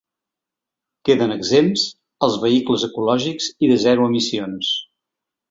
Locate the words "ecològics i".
2.89-3.71